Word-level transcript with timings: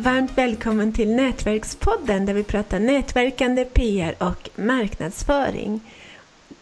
Varmt 0.00 0.38
välkommen 0.38 0.92
till 0.92 1.14
Nätverkspodden 1.14 2.26
där 2.26 2.34
vi 2.34 2.44
pratar 2.44 2.78
nätverkande, 2.78 3.64
PR 3.64 4.14
och 4.18 4.50
marknadsföring. 4.56 5.80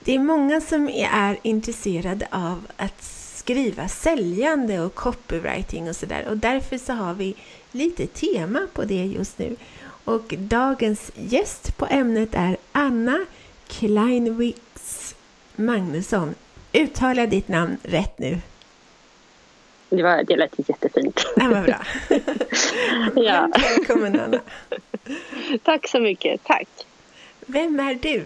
Det 0.04 0.14
är 0.14 0.18
många 0.18 0.60
som 0.60 0.88
är 0.88 1.38
intresserade 1.42 2.28
av 2.30 2.66
att 2.76 3.02
skriva 3.34 3.88
säljande 3.88 4.80
och 4.80 4.94
copywriting 4.94 5.88
och 5.88 5.96
sådär 5.96 6.26
och 6.28 6.36
därför 6.36 6.78
så 6.78 6.92
har 6.92 7.14
vi 7.14 7.34
lite 7.72 8.06
tema 8.06 8.66
på 8.72 8.84
det 8.84 9.04
just 9.04 9.38
nu. 9.38 9.56
Och 10.04 10.34
dagens 10.38 11.12
gäst 11.14 11.76
på 11.76 11.86
ämnet 11.86 12.30
är 12.32 12.56
Anna 12.72 13.26
Kleinwix 13.68 15.14
Magnusson. 15.56 16.34
Uttala 16.72 17.26
ditt 17.26 17.48
namn 17.48 17.76
rätt 17.82 18.18
nu? 18.18 18.38
Det, 19.96 20.02
var, 20.02 20.22
det 20.22 20.36
lät 20.36 20.68
jättefint. 20.68 21.26
Det 21.36 21.48
var 21.48 21.62
bra. 21.62 21.80
ja. 23.22 23.48
Välkommen 23.76 24.20
Anna. 24.20 24.40
Tack 25.62 25.88
så 25.88 26.00
mycket. 26.00 26.44
Tack. 26.44 26.68
Vem 27.46 27.80
är 27.80 27.94
du? 27.94 28.24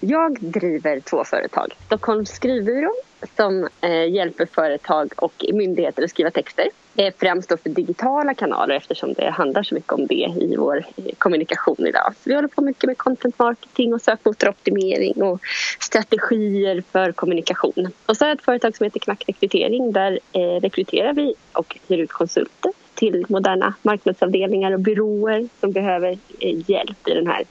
Jag 0.00 0.40
driver 0.40 1.00
två 1.00 1.24
företag. 1.24 1.72
Stockholms 1.86 2.30
skrivbyrå 2.30 2.94
som 3.36 3.68
eh, 3.80 4.12
hjälper 4.12 4.46
företag 4.46 5.12
och 5.16 5.44
myndigheter 5.52 6.02
att 6.02 6.10
skriva 6.10 6.30
texter. 6.30 6.68
Eh, 6.96 7.14
främst 7.18 7.48
då 7.48 7.56
för 7.56 7.70
digitala 7.70 8.34
kanaler 8.34 8.74
eftersom 8.74 9.12
det 9.12 9.30
handlar 9.30 9.62
så 9.62 9.74
mycket 9.74 9.92
om 9.92 10.06
det 10.06 10.34
i 10.40 10.56
vår 10.56 10.84
eh, 10.96 11.14
kommunikation 11.18 11.86
idag. 11.86 12.14
Så 12.16 12.30
vi 12.30 12.34
håller 12.34 12.48
på 12.48 12.62
mycket 12.62 12.84
med 12.84 12.98
content 12.98 13.38
marketing 13.38 13.94
och 13.94 14.02
sökmotoroptimering 14.02 15.22
och 15.22 15.40
strategier 15.80 16.82
för 16.92 17.12
kommunikation. 17.12 17.88
Och 18.06 18.16
så 18.16 18.24
har 18.24 18.28
jag 18.28 18.38
ett 18.38 18.44
företag 18.44 18.76
som 18.76 18.84
heter 18.84 19.00
Knack 19.00 19.24
Rekrytering. 19.26 19.92
Där 19.92 20.20
eh, 20.32 20.60
rekryterar 20.60 21.12
vi 21.12 21.34
och 21.52 21.78
hyr 21.88 21.98
ut 21.98 22.12
konsulter 22.12 22.72
till 23.04 23.24
moderna 23.28 23.74
marknadsavdelningar 23.82 24.72
och 24.72 24.80
byråer 24.80 25.48
som 25.60 25.72
behöver 25.72 26.18
eh, 26.40 26.70
hjälp 26.70 27.08
i, 27.08 27.14
den 27.14 27.26
här, 27.26 27.44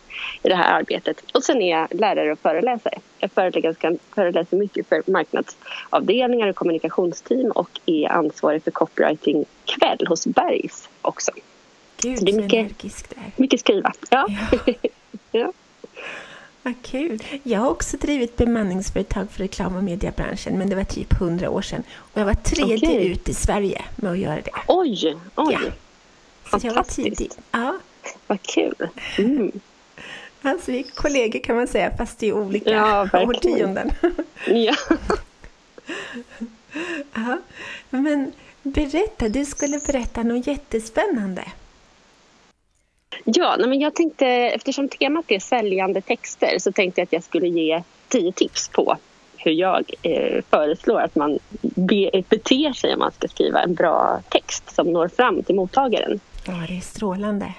i 0.44 0.50
det 0.50 0.56
här 0.56 0.80
arbetet. 0.80 1.24
Och 1.34 1.44
sen 1.44 1.62
är 1.62 1.72
jag 1.72 1.88
lärare 2.00 2.32
och 2.32 2.40
föreläsare. 2.40 3.00
Jag 3.20 3.32
föreläser, 3.32 3.98
föreläser 4.16 4.58
mycket 4.58 4.88
för 4.88 5.04
marknadsavdelningar 5.08 6.48
och 6.48 6.56
kommunikationsteam 6.56 7.52
och 7.52 7.70
är 7.86 8.12
ansvarig 8.12 8.64
för 8.64 8.72
copywriting-kväll 8.72 10.08
hos 10.08 10.28
Bergs 10.28 10.90
också. 11.02 11.32
Gud, 11.98 12.20
så 12.20 12.26
det 12.26 12.32
är 12.32 12.42
mycket, 12.42 13.06
mycket 13.36 13.60
skriva. 13.60 13.94
Ja. 14.10 14.28
ja. 14.52 14.74
ja. 15.32 15.54
Vad 16.64 16.74
kul! 16.82 17.24
Jag 17.44 17.60
har 17.60 17.70
också 17.70 17.98
drivit 17.98 18.38
bemanningsföretag 18.38 19.32
för 19.32 19.40
reklam 19.40 19.76
och 19.76 19.84
mediebranschen, 19.84 20.58
men 20.58 20.70
det 20.70 20.76
var 20.76 20.84
typ 20.84 21.14
hundra 21.14 21.50
år 21.50 21.62
sedan. 21.62 21.84
Och 21.96 22.22
jag 22.22 22.26
var 22.26 22.34
tredje 22.34 22.90
okay. 22.90 23.08
ut 23.08 23.30
i 23.30 23.34
Sverige 23.34 23.82
med 23.96 24.12
att 24.12 24.18
göra 24.18 24.42
det. 24.42 24.52
Oj! 24.68 25.18
oj. 25.36 25.58
Ja. 25.62 26.60
Så 26.60 26.68
jag 26.68 26.74
var 26.74 26.84
tidig. 26.84 27.32
Ja. 27.52 27.78
Vad 28.28 28.42
kul! 28.42 28.90
Mm. 29.18 29.52
Alltså 30.42 30.72
vi 30.72 30.80
är 30.80 30.84
kollegor 30.84 31.40
kan 31.40 31.56
man 31.56 31.68
säga, 31.68 31.98
fast 31.98 32.24
i 32.24 32.32
olika 32.32 32.70
ja, 32.70 33.10
årtionden. 33.14 33.92
ja. 34.48 34.76
ja. 37.14 37.42
Men 37.90 38.32
berätta, 38.64 39.30
du 39.30 39.46
skulle 39.46 39.80
berätta 39.80 40.24
något 40.24 40.48
jättespännande. 40.48 41.44
Ja, 43.24 43.58
men 43.58 43.80
jag 43.80 43.96
tänkte, 43.96 44.28
eftersom 44.28 44.90
temat 44.90 45.26
är 45.28 45.40
säljande 45.40 46.02
texter 46.02 46.60
så 46.60 46.72
tänkte 46.72 47.02
jag 47.02 47.06
att 47.06 47.14
jag 47.14 47.24
skulle 47.24 47.48
ge 47.48 47.84
tio 48.08 48.32
tips 48.32 48.70
på 48.70 48.98
hur 49.38 49.52
jag 49.52 49.92
eh, 50.02 50.44
föreslår 50.50 51.02
att 51.02 51.16
man 51.16 51.40
be, 51.62 52.24
beter 52.30 52.74
sig 52.74 52.94
om 52.94 53.00
man 53.00 53.12
ska 53.12 53.28
skriva 53.28 53.64
en 53.64 53.74
bra 53.74 54.22
text 54.30 54.76
som 54.76 54.94
når 54.94 55.08
fram 55.08 55.44
till 55.44 55.56
mottagaren. 55.56 56.20
Ja, 56.46 56.54
det 56.68 56.78
är 56.78 56.82
strålande. 56.82 57.54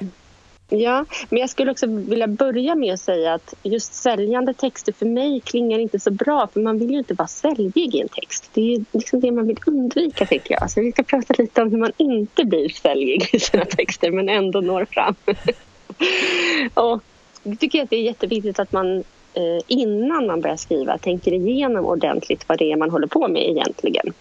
Ja, 0.69 1.05
men 1.29 1.41
jag 1.41 1.51
skulle 1.51 1.71
också 1.71 1.87
vilja 1.87 2.27
börja 2.27 2.75
med 2.75 2.95
att 2.95 3.01
säga 3.01 3.35
att 3.35 3.55
just 3.63 3.95
säljande 3.95 4.55
texter 4.55 4.93
för 4.93 5.07
mig 5.07 5.41
klingar 5.41 5.79
inte 5.79 6.01
så 6.01 6.11
bra 6.11 6.49
för 6.53 6.61
man 6.61 6.79
vill 6.79 6.91
ju 6.91 6.99
inte 6.99 7.15
vara 7.15 7.29
säljig 7.29 7.95
i 7.95 8.01
en 8.01 8.09
text. 8.09 8.51
Det 8.55 8.75
är 8.75 8.85
liksom 8.93 9.21
det 9.21 9.33
man 9.33 9.47
vill 9.47 9.59
undvika 9.67 10.27
tycker 10.27 10.57
jag. 10.61 10.71
Så 10.71 10.81
vi 10.81 10.93
ska 10.93 11.03
prata 11.03 11.35
lite 11.39 11.63
om 11.63 11.71
hur 11.71 11.79
man 11.79 11.93
inte 11.97 12.45
blir 12.45 12.69
säljig 12.69 13.29
i 13.33 13.41
sina 13.41 13.65
texter 13.65 14.11
men 14.11 14.29
ändå 14.29 14.61
når 14.61 14.85
fram. 14.85 15.15
och 16.75 17.03
jag 17.43 17.61
tycker 17.61 17.83
att 17.83 17.91
det 17.91 17.97
är 17.97 18.03
jätteviktigt 18.03 18.59
att 18.59 18.73
man 18.73 18.99
eh, 19.35 19.63
innan 19.67 20.27
man 20.27 20.41
börjar 20.41 20.57
skriva 20.57 20.99
tänker 20.99 21.33
igenom 21.33 21.85
ordentligt 21.85 22.49
vad 22.49 22.59
det 22.59 22.73
är 22.73 22.77
man 22.77 22.91
håller 22.91 23.07
på 23.07 23.29
med 23.29 23.43
egentligen. 23.43 24.13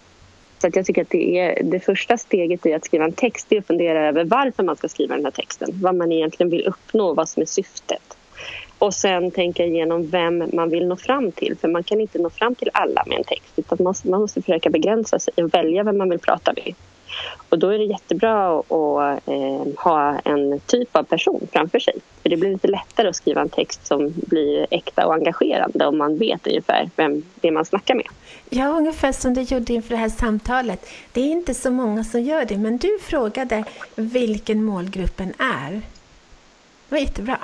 Så 0.64 0.68
att 0.68 0.76
jag 0.76 0.86
tycker 0.86 1.02
att 1.02 1.10
det, 1.10 1.38
är, 1.38 1.62
det 1.62 1.80
första 1.80 2.18
steget 2.18 2.66
i 2.66 2.74
att 2.74 2.84
skriva 2.84 3.04
en 3.04 3.12
text 3.12 3.52
är 3.52 3.58
att 3.58 3.66
fundera 3.66 4.08
över 4.08 4.24
varför 4.24 4.62
man 4.62 4.76
ska 4.76 4.88
skriva 4.88 5.14
den 5.14 5.24
här 5.24 5.32
texten. 5.32 5.68
Vad 5.72 5.94
man 5.94 6.12
egentligen 6.12 6.50
vill 6.50 6.66
uppnå, 6.66 7.14
vad 7.14 7.28
som 7.28 7.42
är 7.42 7.46
syftet. 7.46 8.16
Och 8.78 8.94
sen 8.94 9.30
tänka 9.30 9.64
igenom 9.64 10.06
vem 10.06 10.50
man 10.52 10.70
vill 10.70 10.86
nå 10.86 10.96
fram 10.96 11.32
till. 11.32 11.56
För 11.60 11.68
man 11.68 11.84
kan 11.84 12.00
inte 12.00 12.18
nå 12.18 12.30
fram 12.30 12.54
till 12.54 12.70
alla 12.72 13.04
med 13.06 13.18
en 13.18 13.24
text. 13.24 13.52
Utan 13.56 13.78
man 13.80 13.84
måste, 13.84 14.08
man 14.08 14.20
måste 14.20 14.42
försöka 14.42 14.70
begränsa 14.70 15.18
sig 15.18 15.34
och 15.36 15.54
välja 15.54 15.82
vem 15.82 15.98
man 15.98 16.10
vill 16.10 16.18
prata 16.18 16.52
med. 16.52 16.74
Och 17.48 17.58
då 17.58 17.68
är 17.68 17.78
det 17.78 17.84
jättebra 17.84 18.58
att 18.58 19.28
eh, 19.28 19.82
ha 19.84 20.18
en 20.24 20.60
typ 20.60 20.96
av 20.96 21.02
person 21.02 21.48
framför 21.52 21.78
sig. 21.78 21.94
För 22.22 22.28
det 22.28 22.36
blir 22.36 22.50
lite 22.50 22.68
lättare 22.68 23.08
att 23.08 23.16
skriva 23.16 23.40
en 23.40 23.48
text 23.48 23.86
som 23.86 24.12
blir 24.16 24.66
äkta 24.70 25.06
och 25.06 25.14
engagerande 25.14 25.86
om 25.86 25.98
man 25.98 26.18
vet 26.18 26.46
ungefär 26.46 26.90
vem 26.96 27.22
det 27.34 27.48
är 27.48 27.52
man 27.52 27.64
snackar 27.64 27.94
med. 27.94 28.06
Ja, 28.50 28.68
ungefär 28.68 29.12
som 29.12 29.34
du 29.34 29.40
gjorde 29.40 29.72
inför 29.72 29.90
det 29.90 29.96
här 29.96 30.08
samtalet. 30.08 30.86
Det 31.12 31.20
är 31.20 31.30
inte 31.30 31.54
så 31.54 31.70
många 31.70 32.04
som 32.04 32.22
gör 32.22 32.44
det, 32.44 32.56
men 32.56 32.78
du 32.78 32.98
frågade 33.02 33.64
vilken 33.96 34.64
målgruppen 34.64 35.32
är. 35.38 35.72
Det 35.72 35.80
var 36.88 36.98
jättebra. 36.98 37.38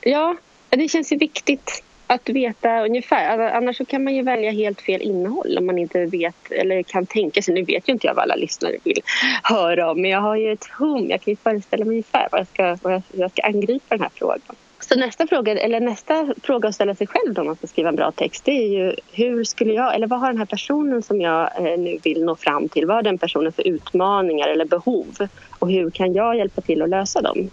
Ja, 0.00 0.36
det 0.68 0.88
känns 0.88 1.12
ju 1.12 1.16
viktigt 1.16 1.82
att 2.08 2.28
veta 2.28 2.84
ungefär. 2.84 3.28
Alltså, 3.28 3.56
annars 3.56 3.76
så 3.76 3.84
kan 3.84 4.04
man 4.04 4.14
ju 4.14 4.22
välja 4.22 4.50
helt 4.50 4.80
fel 4.80 5.02
innehåll 5.02 5.58
om 5.58 5.66
man 5.66 5.78
inte 5.78 6.06
vet 6.06 6.52
eller 6.52 6.82
kan 6.82 7.06
tänka 7.06 7.42
sig. 7.42 7.54
Nu 7.54 7.62
vet 7.62 7.88
ju 7.88 7.92
inte 7.92 8.06
jag 8.06 8.14
vad 8.14 8.22
alla 8.22 8.34
lyssnare 8.34 8.76
vill 8.84 9.00
höra 9.42 9.90
om 9.90 10.02
men 10.02 10.10
jag 10.10 10.20
har 10.20 10.36
ju 10.36 10.52
ett 10.52 10.66
hum. 10.78 11.10
Jag 11.10 11.20
kan 11.20 11.32
ju 11.32 11.36
föreställa 11.36 11.84
mig 11.84 11.92
ungefär 11.92 12.28
vad 12.32 12.40
jag 12.40 12.48
ska, 12.48 12.78
vad 12.82 13.02
jag, 13.12 13.30
ska 13.30 13.42
angripa 13.42 13.94
den 13.94 14.00
här 14.00 14.10
frågan. 14.14 14.56
Så 14.80 14.98
nästa 14.98 15.26
fråga, 15.26 15.58
eller 15.58 15.80
nästa 15.80 16.34
fråga 16.42 16.68
att 16.68 16.74
ställa 16.74 16.94
sig 16.94 17.06
själv 17.06 17.34
då, 17.34 17.40
om 17.40 17.46
man 17.46 17.56
ska 17.56 17.66
skriva 17.66 17.88
en 17.88 17.96
bra 17.96 18.12
text 18.12 18.44
det 18.44 18.50
är 18.50 18.68
ju 18.68 18.94
hur 19.12 19.44
skulle 19.44 19.72
jag, 19.72 19.94
eller 19.94 20.06
vad 20.06 20.20
har 20.20 20.28
den 20.28 20.38
här 20.38 20.46
personen 20.46 21.02
som 21.02 21.20
jag 21.20 21.50
eh, 21.56 21.78
nu 21.78 21.98
vill 22.02 22.24
nå 22.24 22.36
fram 22.36 22.68
till, 22.68 22.86
vad 22.86 22.96
har 22.96 23.02
den 23.02 23.18
personen 23.18 23.52
för 23.52 23.68
utmaningar 23.68 24.48
eller 24.48 24.64
behov 24.64 25.28
och 25.58 25.70
hur 25.70 25.90
kan 25.90 26.12
jag 26.12 26.36
hjälpa 26.36 26.60
till 26.60 26.82
att 26.82 26.88
lösa 26.88 27.20
dem? 27.20 27.50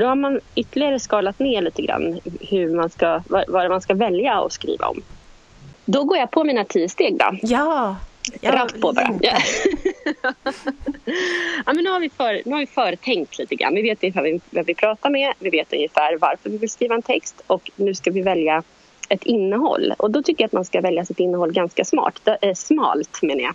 För 0.00 0.04
då 0.04 0.08
har 0.08 0.16
man 0.16 0.40
ytterligare 0.54 1.00
skalat 1.00 1.38
ner 1.38 1.62
lite 1.62 1.82
grann 1.82 2.20
hur 2.40 2.74
man 2.74 2.90
ska, 2.90 3.22
vad, 3.28 3.70
man 3.70 3.80
ska 3.80 3.94
välja 3.94 4.32
att 4.32 4.52
skriva 4.52 4.86
om. 4.86 5.02
Då 5.84 6.04
går 6.04 6.18
jag 6.18 6.30
på 6.30 6.44
mina 6.44 6.64
tio 6.64 6.88
steg 6.88 7.18
då. 7.18 7.38
Ja! 7.42 7.96
ja 8.40 8.52
Rakt 8.52 8.80
på 8.80 8.92
bara. 8.92 9.18
Ja. 9.20 9.38
ja, 11.66 11.72
men 11.72 11.84
nu, 11.84 11.90
har 11.90 12.00
vi 12.00 12.10
för, 12.10 12.42
nu 12.44 12.52
har 12.52 12.60
vi 12.60 12.66
förtänkt 12.66 13.38
lite 13.38 13.54
grann. 13.54 13.74
Vi 13.74 13.82
vet 13.82 14.02
ungefär 14.02 14.40
vem 14.50 14.64
vi 14.64 14.74
pratar 14.74 15.10
med. 15.10 15.32
Vi 15.38 15.50
vet 15.50 15.72
ungefär 15.72 16.18
varför 16.20 16.50
vi 16.50 16.58
vill 16.58 16.70
skriva 16.70 16.94
en 16.94 17.02
text. 17.02 17.42
Och 17.46 17.70
nu 17.76 17.94
ska 17.94 18.10
vi 18.10 18.22
välja 18.22 18.62
ett 19.08 19.22
innehåll. 19.22 19.94
Och 19.98 20.10
då 20.10 20.22
tycker 20.22 20.42
jag 20.42 20.46
att 20.48 20.52
man 20.52 20.64
ska 20.64 20.80
välja 20.80 21.04
sitt 21.04 21.20
innehåll 21.20 21.52
ganska 21.52 21.84
smart. 21.84 22.28
Äh, 22.42 22.54
smalt 22.54 23.22
menar 23.22 23.42
jag. 23.42 23.54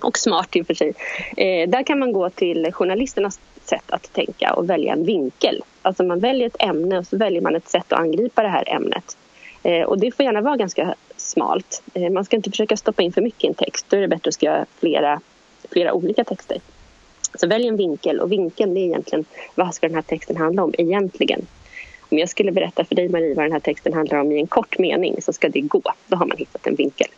Och 0.00 0.18
smart 0.18 0.56
i 0.56 0.62
och 0.62 0.66
för 0.66 0.74
sig. 0.74 0.92
Eh, 1.36 1.68
där 1.68 1.82
kan 1.82 1.98
man 1.98 2.12
gå 2.12 2.30
till 2.30 2.72
journalisternas 2.72 3.40
sätt 3.68 3.90
att 3.90 4.12
tänka 4.12 4.54
och 4.54 4.70
välja 4.70 4.92
en 4.92 5.04
vinkel. 5.04 5.62
Alltså 5.82 6.02
man 6.02 6.20
väljer 6.20 6.46
ett 6.46 6.62
ämne 6.62 6.98
och 6.98 7.06
så 7.06 7.16
väljer 7.16 7.40
man 7.40 7.56
ett 7.56 7.68
sätt 7.68 7.92
att 7.92 8.00
angripa 8.00 8.42
det 8.42 8.48
här 8.48 8.68
ämnet. 8.68 9.16
Eh, 9.62 9.82
och 9.82 9.98
det 9.98 10.16
får 10.16 10.24
gärna 10.24 10.40
vara 10.40 10.56
ganska 10.56 10.94
smalt. 11.16 11.82
Eh, 11.94 12.10
man 12.10 12.24
ska 12.24 12.36
inte 12.36 12.50
försöka 12.50 12.76
stoppa 12.76 13.02
in 13.02 13.12
för 13.12 13.22
mycket 13.22 13.44
i 13.44 13.46
en 13.46 13.54
text. 13.54 13.86
Då 13.88 13.96
är 13.96 14.00
det 14.00 14.08
bättre 14.08 14.28
att 14.28 14.34
skriva 14.34 14.66
flera, 14.80 15.20
flera 15.70 15.92
olika 15.92 16.24
texter. 16.24 16.58
Så 17.34 17.46
välj 17.46 17.68
en 17.68 17.76
vinkel 17.76 18.20
och 18.20 18.32
vinkeln 18.32 18.74
det 18.74 18.80
är 18.80 18.84
egentligen 18.84 19.24
vad 19.54 19.74
ska 19.74 19.86
den 19.86 19.94
här 19.94 20.02
texten 20.02 20.36
handla 20.36 20.64
om 20.64 20.74
egentligen. 20.78 21.46
Om 22.10 22.18
jag 22.18 22.28
skulle 22.28 22.52
berätta 22.52 22.84
för 22.84 22.94
dig 22.94 23.08
Marie 23.08 23.34
vad 23.34 23.44
den 23.44 23.52
här 23.52 23.60
texten 23.60 23.92
handlar 23.92 24.18
om 24.18 24.32
i 24.32 24.40
en 24.40 24.46
kort 24.46 24.78
mening 24.78 25.22
så 25.22 25.32
ska 25.32 25.48
det 25.48 25.60
gå. 25.60 25.82
Då 26.06 26.16
har 26.16 26.26
man 26.26 26.36
hittat 26.36 26.66
en 26.66 26.74
vinkel. 26.74 27.08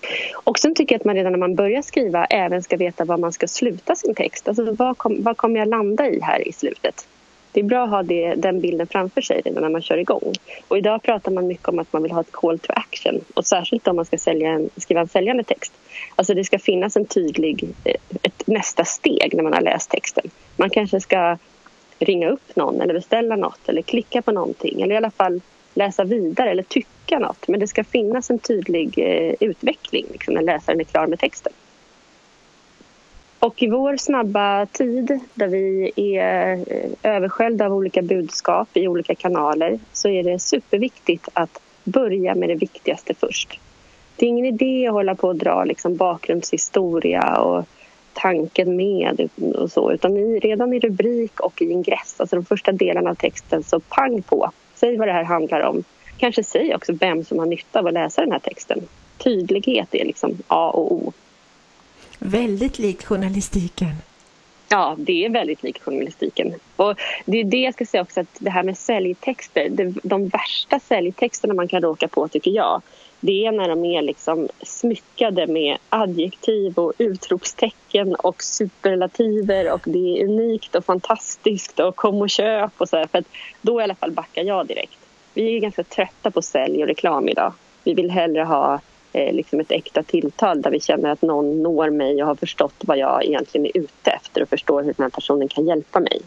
Och 0.44 0.58
sen 0.58 0.74
tycker 0.74 0.94
jag 0.94 1.00
att 1.00 1.04
man 1.04 1.14
redan 1.14 1.32
när 1.32 1.38
man 1.38 1.54
börjar 1.54 1.82
skriva 1.82 2.24
även 2.24 2.62
ska 2.62 2.76
veta 2.76 3.04
var 3.04 3.18
man 3.18 3.32
ska 3.32 3.48
sluta 3.48 3.94
sin 3.94 4.14
text. 4.14 4.48
Alltså 4.48 4.72
vad, 4.72 4.98
kom, 4.98 5.22
vad 5.22 5.36
kommer 5.36 5.58
jag 5.58 5.68
landa 5.68 6.08
i 6.08 6.20
här 6.20 6.48
i 6.48 6.52
slutet? 6.52 7.06
Det 7.52 7.60
är 7.60 7.64
bra 7.64 7.84
att 7.84 7.90
ha 7.90 8.02
det, 8.02 8.34
den 8.34 8.60
bilden 8.60 8.86
framför 8.86 9.20
sig 9.20 9.40
redan 9.44 9.62
när 9.62 9.70
man 9.70 9.82
kör 9.82 9.96
igång. 9.96 10.32
Och 10.68 10.78
idag 10.78 11.02
pratar 11.02 11.32
man 11.32 11.46
mycket 11.46 11.68
om 11.68 11.78
att 11.78 11.92
man 11.92 12.02
vill 12.02 12.12
ha 12.12 12.20
ett 12.20 12.32
call 12.32 12.58
to 12.58 12.72
action. 12.76 13.20
Och 13.34 13.46
särskilt 13.46 13.88
om 13.88 13.96
man 13.96 14.04
ska 14.04 14.18
sälja 14.18 14.50
en, 14.50 14.70
skriva 14.76 15.00
en 15.00 15.08
säljande 15.08 15.44
text. 15.44 15.72
Alltså 16.16 16.34
det 16.34 16.44
ska 16.44 16.58
finnas 16.58 16.96
en 16.96 17.04
tydlig, 17.04 17.64
eh, 17.84 17.94
ett 18.22 18.46
nästa 18.46 18.84
steg 18.84 19.34
när 19.34 19.42
man 19.42 19.52
har 19.52 19.60
läst 19.60 19.90
texten. 19.90 20.30
Man 20.56 20.70
kanske 20.70 21.00
ska 21.00 21.38
ringa 22.00 22.28
upp 22.28 22.56
någon 22.56 22.80
eller 22.80 22.94
beställa 22.94 23.36
något 23.36 23.68
eller 23.68 23.82
klicka 23.82 24.22
på 24.22 24.32
någonting 24.32 24.82
eller 24.82 24.94
i 24.94 24.96
alla 24.96 25.10
fall 25.10 25.40
läsa 25.74 26.04
vidare 26.04 26.50
eller 26.50 26.62
tycka 26.62 27.18
något. 27.18 27.48
Men 27.48 27.60
det 27.60 27.68
ska 27.68 27.84
finnas 27.84 28.30
en 28.30 28.38
tydlig 28.38 28.98
eh, 28.98 29.34
utveckling 29.40 30.06
liksom, 30.12 30.34
när 30.34 30.42
läsaren 30.42 30.80
är 30.80 30.84
klar 30.84 31.06
med 31.06 31.18
texten. 31.18 31.52
Och 33.38 33.62
i 33.62 33.70
vår 33.70 33.96
snabba 33.96 34.66
tid 34.66 35.20
där 35.34 35.48
vi 35.48 35.92
är 36.16 36.52
eh, 36.52 37.16
översköljda 37.16 37.66
av 37.66 37.72
olika 37.72 38.02
budskap 38.02 38.68
i 38.74 38.88
olika 38.88 39.14
kanaler 39.14 39.78
så 39.92 40.08
är 40.08 40.22
det 40.22 40.38
superviktigt 40.38 41.28
att 41.32 41.60
börja 41.84 42.34
med 42.34 42.48
det 42.48 42.54
viktigaste 42.54 43.14
först. 43.14 43.60
Det 44.16 44.26
är 44.26 44.28
ingen 44.28 44.46
idé 44.46 44.86
att 44.86 44.92
hålla 44.92 45.14
på 45.14 45.28
och 45.28 45.36
dra 45.36 45.64
liksom 45.64 45.96
bakgrundshistoria 45.96 47.40
och 47.40 47.64
tanken 48.12 48.76
med 48.76 49.28
och 49.54 49.72
så 49.72 49.92
utan 49.92 50.16
redan 50.40 50.72
i 50.72 50.80
rubrik 50.80 51.40
och 51.40 51.62
i 51.62 51.70
ingress, 51.70 52.14
alltså 52.18 52.36
de 52.36 52.44
första 52.44 52.72
delarna 52.72 53.10
av 53.10 53.14
texten, 53.14 53.62
så 53.62 53.80
pang 53.80 54.22
på. 54.22 54.50
Säg 54.74 54.96
vad 54.96 55.08
det 55.08 55.12
här 55.12 55.24
handlar 55.24 55.60
om. 55.60 55.84
Kanske 56.16 56.44
säg 56.44 56.74
också 56.74 56.92
vem 56.92 57.24
som 57.24 57.38
har 57.38 57.46
nytta 57.46 57.78
av 57.78 57.86
att 57.86 57.92
läsa 57.92 58.20
den 58.20 58.32
här 58.32 58.38
texten. 58.38 58.88
Tydlighet 59.18 59.94
är 59.94 60.04
liksom 60.04 60.38
A 60.48 60.70
och 60.70 60.92
O. 60.92 61.12
Väldigt 62.18 62.78
likt 62.78 63.04
journalistiken. 63.04 63.94
Ja, 64.68 64.96
det 64.98 65.24
är 65.24 65.30
väldigt 65.30 65.62
likt 65.62 65.82
journalistiken. 65.82 66.54
Och 66.76 67.00
det 67.24 67.40
är 67.40 67.44
det 67.44 67.60
jag 67.60 67.74
ska 67.74 67.86
säga 67.86 68.02
också 68.02 68.20
att 68.20 68.36
det 68.38 68.50
här 68.50 68.62
med 68.62 68.78
säljtexter, 68.78 69.68
det, 69.70 69.94
de 70.02 70.28
värsta 70.28 70.80
säljtexterna 70.80 71.54
man 71.54 71.68
kan 71.68 71.82
råka 71.82 72.08
på 72.08 72.28
tycker 72.28 72.50
jag, 72.50 72.82
det 73.20 73.46
är 73.46 73.52
när 73.52 73.68
de 73.68 73.84
är 73.84 74.02
liksom 74.02 74.48
smyckade 74.62 75.46
med 75.46 75.78
adjektiv 75.88 76.78
och 76.78 76.92
utropstecken 76.98 78.14
och 78.14 78.42
superlativer 78.42 79.72
och 79.72 79.80
det 79.84 80.20
är 80.20 80.24
unikt 80.24 80.74
och 80.74 80.84
fantastiskt 80.84 81.80
och 81.80 81.96
kom 81.96 82.22
och 82.22 82.30
köp 82.30 82.72
och 82.76 82.88
så 82.88 82.96
här, 82.96 83.06
för 83.06 83.18
att 83.18 83.28
då 83.62 83.80
i 83.80 83.84
alla 83.84 83.94
fall 83.94 84.10
backar 84.12 84.44
jag 84.44 84.66
direkt. 84.66 84.98
Vi 85.34 85.56
är 85.56 85.60
ganska 85.60 85.84
trötta 85.84 86.30
på 86.30 86.42
sälj 86.42 86.82
och 86.82 86.88
reklam 86.88 87.28
idag. 87.28 87.52
Vi 87.84 87.94
vill 87.94 88.10
hellre 88.10 88.42
ha 88.42 88.80
eh, 89.12 89.34
liksom 89.34 89.60
ett 89.60 89.72
äkta 89.72 90.02
tilltal 90.02 90.62
där 90.62 90.70
vi 90.70 90.80
känner 90.80 91.10
att 91.10 91.22
någon 91.22 91.62
når 91.62 91.90
mig 91.90 92.22
och 92.22 92.28
har 92.28 92.34
förstått 92.34 92.74
vad 92.80 92.98
jag 92.98 93.24
egentligen 93.24 93.66
är 93.66 93.78
ute 93.78 94.10
efter 94.10 94.42
och 94.42 94.48
förstår 94.48 94.82
hur 94.82 94.94
den 94.96 95.04
här 95.04 95.10
personen 95.10 95.48
kan 95.48 95.66
hjälpa 95.66 96.00
mig. 96.00 96.20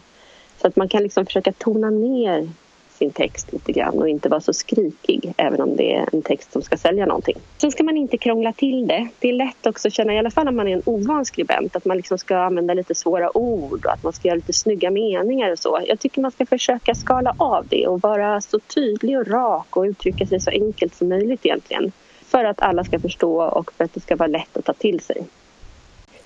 Så 0.60 0.66
att 0.66 0.76
man 0.76 0.88
kan 0.88 1.02
liksom 1.02 1.26
försöka 1.26 1.52
tona 1.52 1.90
ner 1.90 2.48
sin 2.94 3.10
text 3.10 3.52
lite 3.52 3.72
grann 3.72 3.98
och 3.98 4.08
inte 4.08 4.28
vara 4.28 4.40
så 4.40 4.52
skrikig 4.52 5.32
även 5.36 5.60
om 5.60 5.76
det 5.76 5.94
är 5.94 6.08
en 6.12 6.22
text 6.22 6.52
som 6.52 6.62
ska 6.62 6.76
sälja 6.76 7.06
någonting. 7.06 7.36
Sen 7.60 7.70
ska 7.70 7.84
man 7.84 7.96
inte 7.96 8.18
krångla 8.18 8.52
till 8.52 8.86
det. 8.86 9.08
Det 9.18 9.28
är 9.28 9.32
lätt 9.32 9.66
också 9.66 9.88
att 9.88 9.94
känna, 9.94 10.14
i 10.14 10.18
alla 10.18 10.30
fall 10.30 10.44
när 10.44 10.52
man 10.52 10.68
är 10.68 10.72
en 10.72 10.82
ovan 10.86 11.24
skribent, 11.24 11.76
att 11.76 11.84
man 11.84 11.96
liksom 11.96 12.18
ska 12.18 12.36
använda 12.36 12.74
lite 12.74 12.94
svåra 12.94 13.36
ord 13.36 13.86
och 13.86 13.92
att 13.92 14.02
man 14.02 14.12
ska 14.12 14.28
göra 14.28 14.36
lite 14.36 14.52
snygga 14.52 14.90
meningar 14.90 15.52
och 15.52 15.58
så. 15.58 15.80
Jag 15.86 16.00
tycker 16.00 16.20
man 16.20 16.30
ska 16.30 16.46
försöka 16.46 16.94
skala 16.94 17.34
av 17.36 17.66
det 17.68 17.86
och 17.86 18.00
vara 18.00 18.40
så 18.40 18.58
tydlig 18.58 19.18
och 19.18 19.26
rak 19.26 19.76
och 19.76 19.82
uttrycka 19.82 20.26
sig 20.26 20.40
så 20.40 20.50
enkelt 20.50 20.94
som 20.94 21.08
möjligt 21.08 21.46
egentligen. 21.46 21.92
För 22.26 22.44
att 22.44 22.60
alla 22.62 22.84
ska 22.84 22.98
förstå 22.98 23.42
och 23.42 23.72
för 23.72 23.84
att 23.84 23.92
det 23.92 24.00
ska 24.00 24.16
vara 24.16 24.26
lätt 24.26 24.56
att 24.56 24.64
ta 24.64 24.72
till 24.72 25.00
sig. 25.00 25.26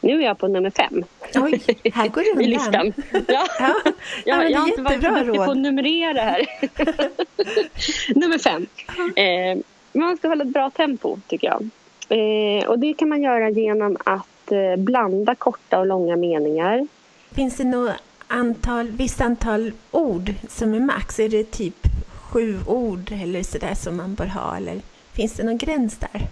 Nu 0.00 0.20
är 0.20 0.24
jag 0.26 0.38
på 0.38 0.48
nummer 0.48 0.70
fem. 0.70 1.04
Oj, 1.34 1.62
här 1.94 2.08
går 2.08 2.22
det 2.22 2.30
undan. 2.30 2.44
I 2.44 2.48
listan. 2.48 2.92
Ja. 3.28 3.46
Ja, 3.60 3.74
Jag, 4.24 4.38
men 4.38 4.50
jag 4.52 4.58
har 4.60 4.66
det 4.66 4.70
inte 4.70 4.82
varit 4.82 5.02
jättebra 5.02 5.24
duktig 5.24 5.44
på 5.44 5.50
att 5.50 5.56
numrera 5.56 6.20
här. 6.20 6.46
nummer 8.20 8.38
fem. 8.38 8.66
Eh, 9.16 9.58
man 9.92 10.16
ska 10.16 10.28
hålla 10.28 10.44
ett 10.44 10.50
bra 10.52 10.70
tempo, 10.70 11.18
tycker 11.26 11.46
jag. 11.46 11.68
Eh, 12.08 12.68
och 12.68 12.78
det 12.78 12.94
kan 12.94 13.08
man 13.08 13.22
göra 13.22 13.50
genom 13.50 13.96
att 14.04 14.52
eh, 14.52 14.76
blanda 14.76 15.34
korta 15.34 15.78
och 15.78 15.86
långa 15.86 16.16
meningar. 16.16 16.86
Finns 17.32 17.56
det 17.56 17.64
något 17.64 17.92
antal, 18.26 18.88
visst 18.88 19.20
antal 19.20 19.72
ord 19.90 20.34
som 20.48 20.74
är 20.74 20.80
max? 20.80 21.20
Är 21.20 21.28
det 21.28 21.50
typ 21.50 21.86
sju 22.30 22.58
ord 22.66 23.12
eller 23.22 23.42
sådär 23.42 23.74
som 23.74 23.96
man 23.96 24.14
bör 24.14 24.26
ha? 24.26 24.56
Eller 24.56 24.80
finns 25.12 25.32
det 25.32 25.42
någon 25.44 25.58
gräns 25.58 25.98
där? 25.98 26.22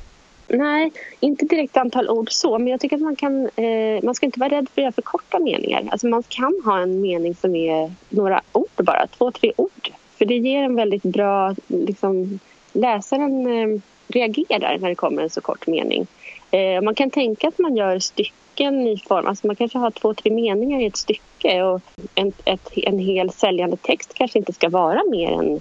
Nej, 0.48 0.92
inte 1.20 1.44
direkt 1.44 1.76
antal 1.76 2.10
ord 2.10 2.32
så, 2.32 2.58
men 2.58 2.68
jag 2.68 2.80
tycker 2.80 2.96
att 2.96 3.02
man 3.02 3.16
kan... 3.16 3.48
Eh, 3.56 4.02
man 4.02 4.14
ska 4.14 4.26
inte 4.26 4.40
vara 4.40 4.50
rädd 4.50 4.68
för 4.74 4.80
att 4.80 4.84
göra 4.84 4.92
för 4.92 5.02
korta 5.02 5.38
meningar. 5.38 5.88
Alltså 5.90 6.06
man 6.06 6.22
kan 6.22 6.60
ha 6.64 6.78
en 6.78 7.00
mening 7.00 7.34
som 7.34 7.56
är 7.56 7.92
några 8.08 8.42
ord 8.52 8.68
bara, 8.76 9.06
två, 9.06 9.30
tre 9.30 9.52
ord. 9.56 9.90
För 10.18 10.24
det 10.24 10.36
ger 10.36 10.62
en 10.62 10.76
väldigt 10.76 11.02
bra... 11.02 11.54
Liksom, 11.66 12.38
läsaren 12.72 13.46
eh, 13.46 13.80
reagerar 14.08 14.78
när 14.78 14.88
det 14.88 14.94
kommer 14.94 15.22
en 15.22 15.30
så 15.30 15.40
kort 15.40 15.66
mening. 15.66 16.06
Eh, 16.50 16.82
man 16.82 16.94
kan 16.94 17.10
tänka 17.10 17.48
att 17.48 17.58
man 17.58 17.76
gör 17.76 17.98
stycken 17.98 18.86
i 18.86 18.98
form... 18.98 19.26
Alltså 19.26 19.46
man 19.46 19.56
kanske 19.56 19.78
har 19.78 19.90
två, 19.90 20.14
tre 20.14 20.32
meningar 20.32 20.80
i 20.80 20.86
ett 20.86 20.96
stycke 20.96 21.62
och 21.62 21.80
en, 22.14 22.32
ett, 22.44 22.70
en 22.76 22.98
hel 22.98 23.30
säljande 23.30 23.76
text 23.76 24.14
kanske 24.14 24.38
inte 24.38 24.52
ska 24.52 24.68
vara 24.68 25.02
mer 25.10 25.30
än 25.30 25.60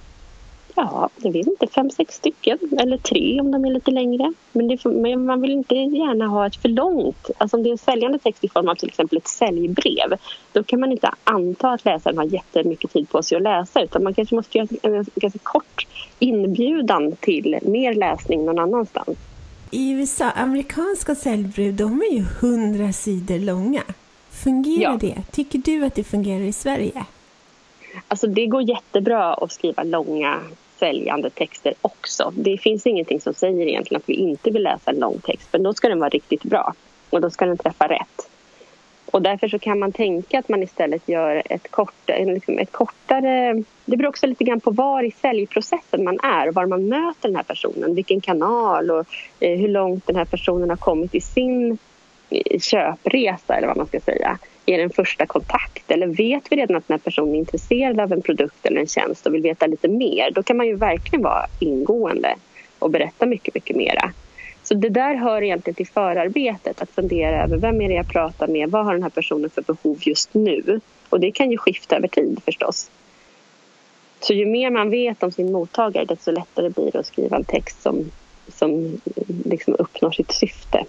Ja, 0.75 1.10
jag 1.18 1.31
vet 1.31 1.48
inte, 1.48 1.68
fem, 1.68 1.89
sex 1.89 2.16
stycken. 2.16 2.57
Eller 2.80 2.98
tre 2.98 3.42
om 3.42 3.51
de 3.51 3.66
är 3.66 3.72
lite 3.72 3.92
längre. 3.92 4.33
Men, 4.51 4.68
det, 4.68 4.86
men 4.86 5.25
man 5.25 5.42
vill 5.42 5.51
inte 5.51 5.75
gärna 5.75 6.27
ha 6.27 6.48
ett 6.48 6.56
för 6.56 6.69
långt... 6.69 7.30
Alltså 7.38 7.57
om 7.57 7.63
det 7.63 7.69
är 7.69 7.72
en 7.72 7.77
säljande 7.77 8.19
text 8.19 8.44
i 8.44 8.50
form 8.50 8.69
av 8.69 8.75
till 8.75 8.88
exempel 8.89 9.18
ett 9.18 9.27
säljbrev 9.27 10.13
då 10.54 10.63
kan 10.63 10.80
man 10.80 10.92
inte 10.92 11.12
anta 11.24 11.69
att 11.72 11.86
läsaren 11.86 12.18
har 12.18 12.25
jättemycket 12.25 12.94
tid 12.94 13.10
på 13.10 13.24
sig 13.24 13.36
att 13.36 13.42
läsa 13.44 13.81
utan 13.81 14.04
man 14.04 14.13
kanske 14.13 14.36
måste 14.36 14.57
göra 14.57 14.68
en, 14.81 15.06
ganska 15.16 15.39
kort 15.44 15.88
inbjudan 16.19 17.16
till 17.19 17.60
mer 17.62 17.94
läsning 17.95 18.45
någon 18.45 18.60
annanstans. 18.60 19.18
I 19.72 19.92
USA, 19.92 20.30
amerikanska 20.31 21.16
säljbrev, 21.16 21.75
de 21.75 22.01
är 22.01 22.13
ju 22.13 22.25
hundra 22.42 22.94
sidor 22.94 23.39
långa. 23.39 23.83
Fungerar 24.30 24.92
Ja. 24.92 24.98
det? 25.01 25.16
Tycker 25.31 25.60
du 25.60 25.86
att 25.86 25.95
det 25.95 26.04
fungerar 26.04 26.44
i 26.44 26.54
Sverige? 26.54 27.06
Alltså 28.07 28.27
det 28.27 28.45
går 28.45 28.62
jättebra 28.62 29.33
att 29.33 29.51
skriva 29.51 29.83
långa 29.83 30.39
säljande 30.80 31.30
texter 31.30 31.74
också. 31.81 32.33
Det 32.36 32.57
finns 32.57 32.88
ingenting 32.88 33.22
som 33.22 33.33
säger 33.33 33.68
egentligen 33.68 34.01
att 34.01 34.10
vi 34.10 34.13
inte 34.13 34.51
vill 34.51 34.63
läsa 34.63 34.92
en 34.92 35.00
lång 35.00 35.19
text 35.19 35.50
men 35.51 35.63
då 35.63 35.74
ska 35.74 35.89
den 35.89 36.00
vara 36.00 36.10
riktigt 36.10 36.44
bra 36.44 36.74
och 37.10 37.22
då 37.22 37.30
ska 37.30 37.45
den 37.45 37.57
träffa 37.57 37.88
rätt. 37.88 38.30
Och 39.06 39.22
därför 39.22 39.48
så 39.48 39.60
kan 39.60 39.80
man 39.80 39.92
tänka 39.92 40.39
att 40.39 40.50
man 40.50 40.63
istället 40.63 41.10
gör 41.10 41.44
ett, 41.45 41.72
kort, 41.72 42.10
en- 42.10 42.33
liksom 42.33 42.60
ett 42.60 42.72
kortare... 42.72 43.63
Det 43.86 43.98
beror 43.98 44.10
också 44.10 44.27
lite 44.27 44.44
grann 44.44 44.60
på 44.60 44.72
var 44.72 45.04
i 45.04 45.12
säljprocessen 45.12 46.04
man 46.04 46.19
är 46.24 46.48
och 46.48 46.54
var 46.54 46.66
man 46.66 46.88
möter 46.88 47.27
den 47.30 47.36
här 47.36 47.44
personen, 47.44 47.95
vilken 47.95 48.22
kanal 48.22 48.92
och 48.92 49.06
eh, 49.39 49.60
hur 49.60 49.68
långt 49.68 50.07
den 50.07 50.16
här 50.16 50.25
personen 50.25 50.69
har 50.69 50.77
kommit 50.77 51.16
i 51.16 51.22
sin 51.22 51.77
eh, 52.30 52.60
köpresa 52.60 53.56
eller 53.56 53.68
vad 53.68 53.77
man 53.77 53.88
ska 53.88 54.00
säga. 54.00 54.39
Är 54.66 54.78
det 54.78 54.84
en 54.84 54.90
första 54.90 55.26
kontakt 55.26 55.92
eller 55.92 56.08
vet 56.08 56.52
vi 56.52 56.56
redan 56.56 56.78
att 56.78 56.88
den 56.88 56.94
här 56.94 57.04
personen 57.04 57.36
är 57.36 57.40
intresserad 57.40 58.00
av 58.00 58.14
en 58.14 58.22
produkt 58.22 58.66
eller 58.66 58.80
en 58.80 58.88
tjänst 58.88 59.26
och 59.28 59.34
vill 59.34 59.42
veta 59.42 59.68
lite 59.68 59.88
mer, 59.88 60.32
då 60.32 60.44
kan 60.44 60.58
man 60.58 60.68
ju 60.68 60.76
verkligen 60.76 61.24
vara 61.24 61.48
ingående 61.60 62.36
och 62.80 62.90
berätta 62.90 63.26
mycket, 63.26 63.54
mycket 63.54 63.76
mera. 63.76 64.14
Så 64.64 64.74
det 64.74 64.90
där 64.90 65.16
hör 65.16 65.42
egentligen 65.42 65.76
till 65.76 65.88
förarbetet, 65.88 66.82
att 66.82 66.90
fundera 66.90 67.44
över 67.44 67.58
vem 67.58 67.82
är 67.82 67.90
det 67.90 67.96
jag 67.96 68.08
pratar 68.08 68.48
med, 68.48 68.72
vad 68.72 68.86
har 68.86 68.94
den 68.94 69.04
här 69.04 69.10
personen 69.10 69.50
för 69.50 69.62
behov 69.62 69.98
just 70.02 70.34
nu? 70.34 70.80
Och 71.10 71.20
det 71.20 71.32
kan 71.32 71.52
ju 71.52 71.58
skifta 71.58 71.96
över 71.96 72.08
tid 72.08 72.42
förstås. 72.46 72.92
Så 74.20 74.34
ju 74.34 74.46
mer 74.46 74.70
man 74.70 74.89
vet 74.89 75.24
om 75.24 75.32
sin 75.32 75.51
mottagare 75.51 76.06
desto 76.06 76.32
lättare 76.32 76.70
blir 76.70 76.92
det 76.92 77.00
att 77.00 77.06
skriva 77.06 77.38
en 77.38 77.46
text 77.46 77.82
som, 77.82 78.12
som 78.48 79.01
liksom 79.46 79.75
uppnår 79.80 80.12
sitt 80.12 80.32
syfte. 80.32 80.86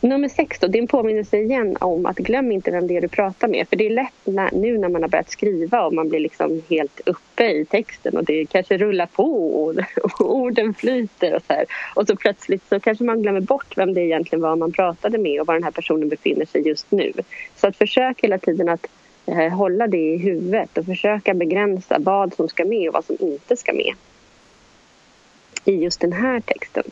Nummer 0.00 0.28
sex 0.28 0.58
då, 0.58 0.66
det 0.66 0.78
är 0.78 0.82
en 0.82 0.88
påminnelse 0.88 1.38
igen 1.38 1.76
om 1.80 2.06
att 2.06 2.16
glöm 2.16 2.52
inte 2.52 2.70
vem 2.70 2.86
det 2.86 2.96
är 2.96 3.00
du 3.00 3.08
pratar 3.08 3.48
med. 3.48 3.68
För 3.68 3.76
det 3.76 3.86
är 3.86 3.90
lätt 3.90 4.12
när, 4.24 4.50
nu 4.52 4.78
när 4.78 4.88
man 4.88 5.02
har 5.02 5.08
börjat 5.08 5.30
skriva 5.30 5.86
och 5.86 5.94
man 5.94 6.08
blir 6.08 6.20
liksom 6.20 6.62
helt 6.70 7.00
uppe 7.06 7.44
i 7.44 7.64
texten 7.64 8.16
och 8.16 8.24
det 8.24 8.46
kanske 8.46 8.78
rullar 8.78 9.06
på 9.06 9.54
och, 9.64 9.74
och 10.02 10.20
orden 10.36 10.74
flyter 10.74 11.34
och 11.34 11.42
så 11.46 11.52
här. 11.52 11.64
Och 11.94 12.06
så 12.06 12.16
plötsligt 12.16 12.68
så 12.68 12.80
kanske 12.80 13.04
man 13.04 13.22
glömmer 13.22 13.40
bort 13.40 13.76
vem 13.76 13.94
det 13.94 14.00
egentligen 14.00 14.42
var 14.42 14.56
man 14.56 14.72
pratade 14.72 15.18
med 15.18 15.40
och 15.40 15.46
var 15.46 15.54
den 15.54 15.64
här 15.64 15.70
personen 15.70 16.08
befinner 16.08 16.46
sig 16.46 16.68
just 16.68 16.90
nu. 16.90 17.12
Så 17.56 17.66
att 17.66 17.76
försök 17.76 18.20
hela 18.20 18.38
tiden 18.38 18.68
att 18.68 18.86
eh, 19.26 19.48
hålla 19.48 19.86
det 19.86 20.14
i 20.14 20.16
huvudet 20.16 20.78
och 20.78 20.86
försöka 20.86 21.34
begränsa 21.34 21.96
vad 21.98 22.34
som 22.34 22.48
ska 22.48 22.64
med 22.64 22.88
och 22.88 22.94
vad 22.94 23.04
som 23.04 23.16
inte 23.20 23.56
ska 23.56 23.72
med 23.72 23.94
i 25.64 25.72
just 25.72 26.00
den 26.00 26.12
här 26.12 26.40
texten. 26.40 26.84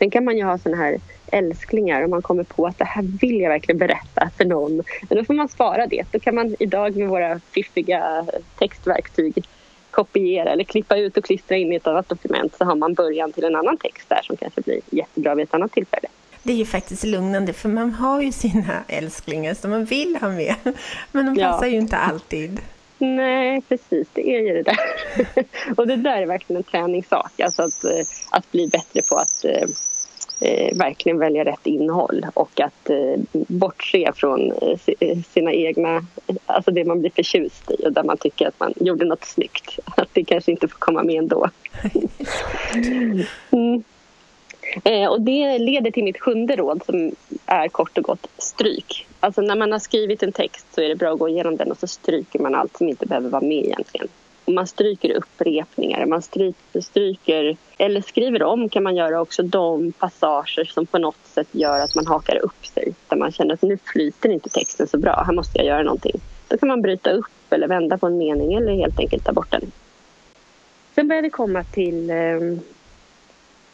Sen 0.00 0.10
kan 0.10 0.24
man 0.24 0.36
ju 0.36 0.44
ha 0.44 0.58
såna 0.58 0.76
här 0.76 1.00
älsklingar 1.32 2.02
om 2.02 2.10
man 2.10 2.22
kommer 2.22 2.44
på 2.44 2.66
att 2.66 2.78
det 2.78 2.84
här 2.84 3.02
vill 3.20 3.40
jag 3.40 3.50
verkligen 3.50 3.78
berätta 3.78 4.30
för 4.36 4.44
någon. 4.44 4.82
Men 5.08 5.18
då 5.18 5.24
får 5.24 5.34
man 5.34 5.48
spara 5.48 5.86
det. 5.86 6.04
Då 6.12 6.18
kan 6.18 6.34
man 6.34 6.56
idag 6.58 6.96
med 6.96 7.08
våra 7.08 7.40
fiffiga 7.50 8.26
textverktyg 8.58 9.44
kopiera 9.90 10.50
eller 10.50 10.64
klippa 10.64 10.96
ut 10.96 11.16
och 11.16 11.24
klistra 11.24 11.56
in 11.56 11.72
i 11.72 11.76
ett 11.76 11.86
annat 11.86 12.08
dokument 12.08 12.54
så 12.58 12.64
har 12.64 12.74
man 12.74 12.94
början 12.94 13.32
till 13.32 13.44
en 13.44 13.56
annan 13.56 13.76
text 13.76 14.08
där 14.08 14.20
som 14.22 14.36
kanske 14.36 14.60
blir 14.60 14.80
jättebra 14.90 15.34
vid 15.34 15.42
ett 15.42 15.54
annat 15.54 15.72
tillfälle. 15.72 16.08
Det 16.42 16.52
är 16.52 16.56
ju 16.56 16.64
faktiskt 16.66 17.04
lugnande 17.04 17.52
för 17.52 17.68
man 17.68 17.90
har 17.90 18.22
ju 18.22 18.32
sina 18.32 18.84
älsklingar 18.88 19.54
som 19.54 19.70
man 19.70 19.84
vill 19.84 20.16
ha 20.20 20.28
med. 20.28 20.54
Men 21.12 21.26
de 21.26 21.40
Ja. 21.40 21.50
passar 21.52 21.66
ju 21.66 21.76
inte 21.76 21.96
alltid. 21.96 22.60
Nej, 22.98 23.62
precis. 23.68 24.08
Det 24.12 24.36
är 24.36 24.40
ju 24.40 24.52
det 24.52 24.62
där. 24.62 24.78
och 25.76 25.86
det 25.86 25.96
där 25.96 26.22
är 26.22 26.26
verkligen 26.26 26.56
en 26.56 26.64
träningssak. 26.64 27.40
Alltså 27.40 27.62
att, 27.62 27.84
eh, 27.84 28.06
att 28.30 28.52
bli 28.52 28.68
bättre 28.68 29.00
på 29.10 29.16
att 29.16 29.44
eh, 30.40 30.76
verkligen 30.76 31.18
välja 31.18 31.44
rätt 31.44 31.66
innehåll 31.66 32.26
och 32.34 32.60
att 32.60 32.90
eh, 32.90 33.20
bortse 33.32 34.12
från 34.14 34.52
eh, 34.52 34.78
eh, 35.00 35.18
sina 35.22 35.52
egna, 35.52 36.06
alltså 36.46 36.70
det 36.70 36.84
man 36.84 37.00
blir 37.00 37.10
förtjust 37.10 37.70
i 37.70 37.86
och 37.86 37.92
där 37.92 38.04
man 38.04 38.16
tycker 38.16 38.48
att 38.48 38.60
man 38.60 38.74
gjorde 38.76 39.04
något 39.04 39.24
snyggt. 39.24 39.78
Att 39.96 40.08
det 40.12 40.24
kanske 40.24 40.50
inte 40.50 40.68
får 40.68 40.78
komma 40.78 41.02
med 41.02 41.14
ändå. 41.16 41.50
Mm. 43.52 43.82
Eh, 44.84 45.08
och 45.10 45.20
det 45.20 45.58
leder 45.58 45.90
till 45.90 46.04
mitt 46.04 46.20
sjunde 46.20 46.56
råd 46.56 46.82
som 46.86 47.12
är 47.46 47.68
kort 47.68 47.98
och 47.98 48.04
gott 48.04 48.26
stryk. 48.38 49.06
Alltså 49.20 49.40
när 49.40 49.56
man 49.56 49.72
har 49.72 49.78
skrivit 49.78 50.22
en 50.22 50.32
text 50.32 50.66
så 50.74 50.80
är 50.80 50.88
det 50.88 50.96
bra 50.96 51.12
att 51.12 51.18
gå 51.18 51.28
igenom 51.28 51.56
den 51.56 51.70
och 51.70 51.78
så 51.78 51.86
stryker 51.86 52.38
man 52.38 52.54
allt 52.54 52.76
som 52.76 52.88
inte 52.88 53.06
behöver 53.06 53.28
vara 53.28 53.42
med 53.42 53.64
egentligen. 53.64 54.08
Och 54.50 54.54
man 54.54 54.66
stryker 54.66 55.10
upprepningar, 55.10 56.06
man 56.06 56.22
stryker, 56.22 56.80
stryker 56.80 57.56
eller 57.78 58.00
skriver 58.00 58.42
om 58.42 58.68
kan 58.68 58.82
man 58.82 58.96
göra 58.96 59.20
också 59.20 59.42
de 59.42 59.92
passager 59.92 60.64
som 60.64 60.86
på 60.86 60.98
något 60.98 61.26
sätt 61.26 61.48
gör 61.52 61.80
att 61.80 61.94
man 61.94 62.06
hakar 62.06 62.36
upp 62.36 62.66
sig. 62.66 62.94
Där 63.08 63.16
man 63.16 63.32
känner 63.32 63.54
att 63.54 63.62
nu 63.62 63.78
flyter 63.84 64.28
inte 64.28 64.48
texten 64.48 64.86
så 64.86 64.98
bra, 64.98 65.22
här 65.26 65.32
måste 65.32 65.58
jag 65.58 65.66
göra 65.66 65.82
någonting. 65.82 66.20
Då 66.48 66.58
kan 66.58 66.68
man 66.68 66.82
bryta 66.82 67.10
upp 67.10 67.52
eller 67.52 67.68
vända 67.68 67.98
på 67.98 68.06
en 68.06 68.18
mening 68.18 68.54
eller 68.54 68.72
helt 68.72 69.00
enkelt 69.00 69.24
ta 69.24 69.32
bort 69.32 69.50
den. 69.50 69.72
Sen 70.94 71.08
börjar 71.08 71.22
vi 71.22 71.30
komma 71.30 71.64
till 71.64 72.10
eh, 72.10 72.40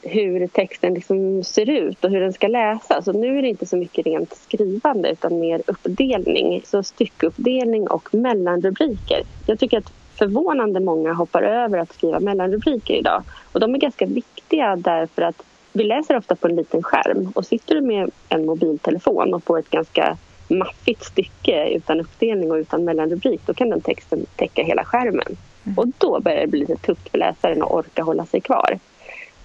hur 0.02 0.46
texten 0.46 0.94
liksom 0.94 1.44
ser 1.44 1.70
ut 1.70 2.04
och 2.04 2.10
hur 2.10 2.20
den 2.20 2.32
ska 2.32 2.48
läsas. 2.48 3.08
Och 3.08 3.14
nu 3.14 3.38
är 3.38 3.42
det 3.42 3.48
inte 3.48 3.66
så 3.66 3.76
mycket 3.76 4.06
rent 4.06 4.36
skrivande 4.36 5.10
utan 5.10 5.38
mer 5.38 5.62
uppdelning. 5.66 6.62
Så 6.64 6.82
styckuppdelning 6.82 7.88
och 7.88 8.14
mellanrubriker. 8.14 9.22
Jag 9.46 9.58
tycker 9.58 9.78
att 9.78 9.92
förvånande 10.18 10.80
många 10.80 11.12
hoppar 11.12 11.42
över 11.42 11.78
att 11.78 11.92
skriva 11.92 12.20
mellanrubriker 12.20 12.94
idag. 12.94 13.22
Och 13.52 13.60
de 13.60 13.74
är 13.74 13.78
ganska 13.78 14.06
viktiga 14.06 14.76
därför 14.76 15.22
att 15.22 15.42
vi 15.72 15.84
läser 15.84 16.16
ofta 16.16 16.36
på 16.36 16.48
en 16.48 16.56
liten 16.56 16.82
skärm 16.82 17.32
och 17.34 17.46
sitter 17.46 17.74
du 17.74 17.80
med 17.80 18.10
en 18.28 18.46
mobiltelefon 18.46 19.34
och 19.34 19.44
får 19.44 19.58
ett 19.58 19.70
ganska 19.70 20.16
maffigt 20.48 21.04
stycke 21.04 21.68
utan 21.68 22.00
uppdelning 22.00 22.50
och 22.50 22.56
utan 22.56 22.84
mellanrubrik 22.84 23.40
då 23.46 23.54
kan 23.54 23.70
den 23.70 23.80
texten 23.80 24.26
täcka 24.36 24.62
hela 24.62 24.84
skärmen. 24.84 25.36
Mm. 25.64 25.78
Och 25.78 25.86
då 25.98 26.20
börjar 26.20 26.40
det 26.40 26.46
bli 26.46 26.60
lite 26.60 26.76
tufft 26.76 27.08
för 27.08 27.18
läsaren 27.18 27.62
att 27.62 27.70
orka 27.70 28.02
hålla 28.02 28.26
sig 28.26 28.40
kvar. 28.40 28.78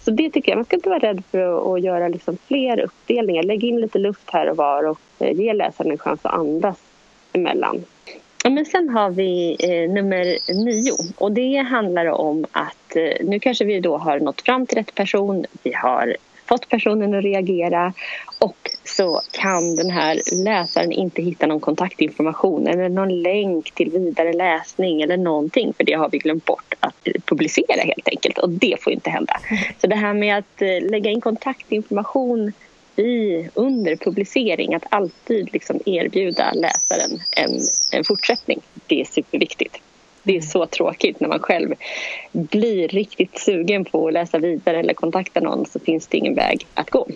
Så 0.06 0.12
det 0.12 0.30
tycker 0.30 0.52
jag, 0.52 0.58
man 0.58 0.66
ska 0.66 0.76
inte 0.76 0.90
vara 0.90 1.00
rädd 1.00 1.24
för 1.32 1.76
att, 1.76 1.82
göra 1.82 2.08
liksom 2.08 2.38
fler 2.48 2.80
uppdelningar. 2.80 3.44
Lägg 3.44 3.64
in 3.64 3.82
lite 3.82 4.00
luft 4.00 4.30
här 4.30 4.50
och 4.50 4.58
var 4.58 4.84
och 4.84 5.00
eh, 5.20 5.40
ge 5.40 5.54
läsaren 5.54 5.92
en 5.92 5.98
chans 5.98 6.20
att 6.24 6.34
andas 6.34 6.78
emellan. 7.34 7.84
Ja, 8.44 8.50
men 8.50 8.66
sen 8.66 8.90
har 8.90 9.10
vi 9.10 9.58
eh, 9.60 9.92
nummer 9.92 10.38
nio. 10.54 10.94
Och 11.18 11.32
det 11.32 11.58
handlar 11.58 12.06
om 12.06 12.46
att 12.52 12.96
eh, 12.96 13.26
nu 13.26 13.40
kanske 13.40 13.66
vi 13.66 13.80
då 13.80 13.98
har 13.98 14.20
nått 14.20 14.42
fram 14.42 14.66
till 14.66 14.78
rätt 14.78 14.96
person. 14.96 15.46
Vi 15.64 15.74
har 15.74 16.18
fått 16.46 16.70
personen 16.70 17.14
att 17.14 17.24
reagera. 17.24 17.94
Och 18.40 18.72
så 18.84 19.22
kan 19.32 19.76
den 19.76 19.90
här 19.90 20.44
läsaren 20.44 20.92
inte 20.92 21.22
hitta 21.22 21.48
någon 21.48 21.60
kontaktinformation 21.60 22.68
eller 22.68 22.90
någon 22.90 23.22
länk 23.22 23.72
till 23.72 23.92
vidare 23.92 24.34
läsning 24.34 25.02
eller 25.02 25.18
någonting. 25.18 25.74
För 25.74 25.84
det 25.84 25.94
har 25.94 26.10
vi 26.10 26.18
glömt 26.18 26.46
bort 26.46 26.74
att 26.80 27.08
publicera 27.26 27.82
helt 27.82 28.08
enkelt. 28.08 28.38
Och 28.38 28.50
det 28.50 28.76
får 28.80 28.94
inte 28.94 29.10
hända. 29.10 29.40
Så 29.82 29.88
det 29.88 29.96
här 29.96 30.14
med 30.14 30.38
att 30.38 30.62
eh, 30.62 30.90
lägga 30.90 31.12
in 31.12 31.22
kontaktinformation 31.22 32.54
i, 32.96 33.50
under 33.54 33.96
publicering 33.96 34.74
att 34.74 34.84
alltid 34.90 35.54
liksom 35.54 35.80
erbjuda 35.86 36.54
läsaren 36.54 37.20
en, 37.32 37.60
en 37.92 38.04
fortsättning. 38.04 38.62
Det 38.88 39.02
är 39.02 39.06
superviktigt. 39.06 39.78
Det 40.24 40.38
är 40.38 40.42
så 40.42 40.66
tråkigt 40.66 41.20
när 41.20 41.28
man 41.28 41.40
själv 41.40 41.74
blir 42.32 42.88
riktigt 42.88 43.40
sugen 43.40 43.86
på 43.86 44.08
att 44.08 44.14
läsa 44.14 44.38
vidare 44.38 44.80
eller 44.80 44.94
kontakta 44.94 45.40
någon 45.40 45.66
så 45.66 45.80
finns 45.80 46.08
det 46.08 46.18
ingen 46.18 46.36
väg 46.36 46.68
att 46.74 46.90
gå. 46.90 47.08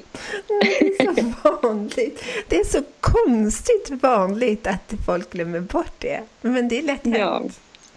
Det 0.48 0.86
är 0.88 1.16
så 1.16 1.58
vanligt. 1.64 2.24
Det 2.48 2.56
är 2.56 2.64
så 2.64 2.84
konstigt 3.00 3.90
vanligt 3.90 4.68
att 4.68 4.94
folk 5.06 5.30
glömmer 5.30 5.60
bort 5.60 5.94
det. 6.00 6.22
Men 6.42 6.68
det 6.68 6.78
är 6.78 6.84
lätt 6.84 7.06
hänt. 7.06 7.18
Ja. 7.18 7.42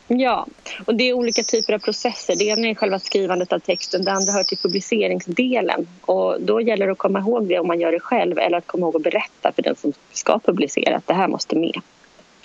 Ja, 0.09 0.47
och 0.87 0.95
det 0.95 1.09
är 1.09 1.12
olika 1.12 1.43
typer 1.43 1.73
av 1.73 1.79
processer. 1.79 2.37
Det 2.38 2.45
ena 2.45 2.69
är 2.69 2.75
själva 2.75 2.99
skrivandet 2.99 3.53
av 3.53 3.59
texten, 3.59 4.05
det 4.05 4.12
andra 4.12 4.33
hör 4.33 4.43
till 4.43 4.59
publiceringsdelen. 4.59 5.88
Och 6.00 6.41
då 6.41 6.61
gäller 6.61 6.87
det 6.87 6.93
att 6.93 6.99
komma 6.99 7.19
ihåg 7.19 7.49
det 7.49 7.59
om 7.59 7.67
man 7.67 7.81
gör 7.81 7.93
det 7.93 8.00
själv 8.00 8.38
eller 8.38 8.59
att 8.59 8.67
komma 8.67 8.87
ihåg 8.87 8.97
att 8.97 9.03
berätta 9.03 9.53
för 9.53 9.62
den 9.62 9.77
som 9.77 9.93
ska 10.12 10.38
publicera 10.38 10.97
att 10.97 11.07
det 11.07 11.15
här 11.15 11.29
måste 11.29 11.57
med. 11.57 11.81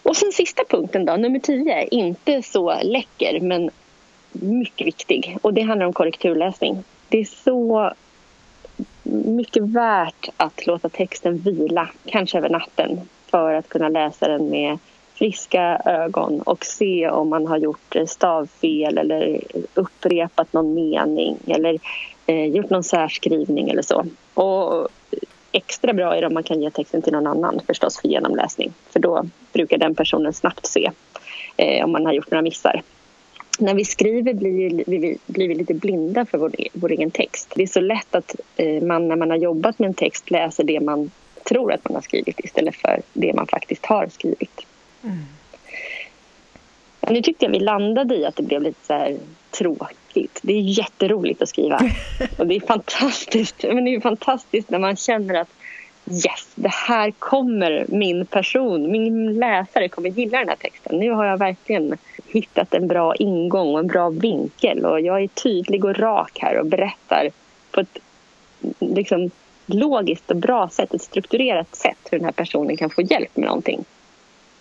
Och 0.04 0.16
sen 0.18 0.32
sista 0.32 0.64
punkten 0.70 1.06
då, 1.06 1.16
nummer 1.16 1.40
tio, 1.40 1.88
inte 1.92 2.42
så 2.42 2.82
läcker 2.84 3.40
men 3.40 3.70
mycket 4.32 4.88
viktig. 4.88 5.38
Och 5.42 5.54
det 5.54 5.62
handlar 5.62 5.86
om 5.86 5.94
korrekturläsning. 5.94 6.84
Det 7.10 7.18
är 7.18 7.26
så 7.26 7.94
mycket 9.04 9.64
värt 9.64 10.30
att 10.38 10.68
låta 10.68 10.90
texten 10.90 11.38
vila, 11.38 11.90
kanske 12.06 12.38
över 12.38 12.50
natten 12.50 13.02
för 13.28 13.54
att 13.54 13.70
kunna 13.70 13.90
läsa 13.90 14.28
den 14.28 14.50
med 14.50 14.78
friska 15.14 15.82
ögon 15.86 16.42
och 16.42 16.66
se 16.66 17.10
om 17.10 17.30
man 17.30 17.48
har 17.48 17.58
gjort 17.58 17.96
stavfel 18.08 18.98
eller 18.98 19.42
upprepat 19.74 20.54
någon 20.54 20.74
mening 20.74 21.38
eller 21.48 21.80
eh, 22.26 22.46
gjort 22.46 22.70
någon 22.70 22.84
särskrivning 22.84 23.70
eller 23.70 23.82
så. 23.82 24.06
Och 24.34 24.88
extra 25.52 25.94
bra 25.94 26.16
är 26.16 26.22
det 26.22 26.28
om 26.28 26.34
man 26.34 26.44
kan 26.44 26.62
ge 26.62 26.70
texten 26.70 27.02
till 27.02 27.14
någon 27.14 27.28
annan 27.28 27.62
förstås 27.68 28.02
för 28.02 28.08
genomläsning 28.08 28.74
för 28.90 29.00
då 29.00 29.26
brukar 29.54 29.78
den 29.78 29.96
personen 29.96 30.34
snabbt 30.34 30.66
se 30.66 30.92
eh, 31.58 31.86
om 31.86 31.92
man 31.92 32.06
har 32.06 32.14
gjort 32.14 32.32
några 32.32 32.42
missar. 32.42 32.82
När 33.60 33.74
vi 33.74 33.86
skriver 33.86 34.34
blir 34.34 34.84
vi, 34.88 35.18
blir 35.26 35.48
vi 35.48 35.56
lite 35.56 35.74
blinda 35.74 36.26
för 36.26 36.38
vår, 36.38 36.62
e-, 36.62 36.70
vår 36.74 36.92
egen 36.92 37.12
text. 37.12 37.54
Det 37.56 37.64
är 37.64 37.68
så 37.68 37.82
lätt 37.82 38.16
att 38.16 38.36
eh, 38.56 38.84
man 38.84 39.08
när 39.08 39.16
man 39.16 39.30
har 39.30 39.38
jobbat 39.38 39.80
med 39.80 39.88
en 39.88 39.94
text 39.94 40.32
läser 40.32 40.64
det 40.64 40.80
man 40.80 41.12
tror 41.44 41.74
att 41.74 41.84
man 41.84 41.96
har 41.96 42.02
skrivit 42.02 42.40
istället 42.40 42.76
för 42.76 43.02
det 43.14 43.34
man 43.34 43.48
faktiskt 43.48 43.86
har 43.86 44.08
skrivit. 44.08 44.66
Mm. 45.04 45.26
Nu 47.10 47.22
tyckte 47.22 47.46
jag 47.46 47.52
vi 47.52 47.60
landade 47.60 48.16
i 48.16 48.26
att 48.26 48.36
det 48.36 48.44
blev 48.44 48.62
lite 48.62 48.86
så 48.86 48.94
här 48.94 49.18
tråkigt. 49.52 50.40
Det 50.42 50.54
är 50.54 50.62
jätteroligt 50.62 51.42
att 51.42 51.50
skriva. 51.50 51.80
Och 52.38 52.48
det 52.48 52.56
är 52.56 52.68
fantastiskt. 52.68 53.64
Men 53.64 53.86
det 53.86 53.96
är 53.96 54.00
fantastiskt 54.00 54.70
när 54.70 54.80
man 54.80 54.96
känner 54.96 55.34
att 55.34 55.50
yes, 56.08 56.52
det 56.56 56.74
här 56.74 57.12
kommer 57.12 57.86
min 57.90 58.26
person, 58.26 58.92
min 58.92 59.40
läsare 59.40 59.90
kommer 59.90 60.10
gilla 60.10 60.40
den 60.40 60.50
här 60.50 60.56
texten. 60.56 61.00
Nu 61.00 61.12
har 61.12 61.26
jag 61.26 61.38
verkligen 61.38 61.98
hittat 62.28 62.74
en 62.74 62.88
bra 62.88 63.16
ingång 63.16 63.74
och 63.74 63.80
en 63.80 63.88
bra 63.88 64.10
vinkel 64.10 64.86
och 64.86 65.02
jag 65.02 65.24
är 65.24 65.28
tydlig 65.28 65.86
och 65.86 66.00
rak 66.00 66.38
här 66.42 66.60
och 66.60 66.66
berättar 66.66 67.30
på 67.72 67.80
ett 67.80 68.00
liksom, 68.80 69.32
logiskt 69.66 70.32
och 70.32 70.38
bra 70.38 70.70
sätt, 70.70 70.94
ett 70.94 71.02
strukturerat 71.02 71.76
sätt 71.76 71.98
hur 72.12 72.18
den 72.18 72.26
här 72.26 72.32
personen 72.32 72.78
kan 72.78 72.90
få 72.90 73.02
hjälp 73.02 73.38
med 73.38 73.46
någonting. 73.46 73.86